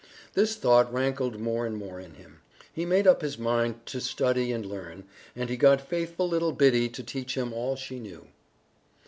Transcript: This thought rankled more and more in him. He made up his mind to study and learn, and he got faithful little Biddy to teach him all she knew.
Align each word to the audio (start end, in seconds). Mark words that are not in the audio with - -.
This 0.33 0.55
thought 0.55 0.91
rankled 0.91 1.39
more 1.39 1.63
and 1.63 1.77
more 1.77 1.99
in 1.99 2.15
him. 2.15 2.39
He 2.73 2.85
made 2.87 3.05
up 3.05 3.21
his 3.21 3.37
mind 3.37 3.85
to 3.85 4.01
study 4.01 4.51
and 4.51 4.65
learn, 4.65 5.03
and 5.35 5.47
he 5.47 5.55
got 5.55 5.79
faithful 5.79 6.27
little 6.27 6.53
Biddy 6.53 6.89
to 6.89 7.03
teach 7.03 7.37
him 7.37 7.53
all 7.53 7.75
she 7.75 7.99
knew. 7.99 8.25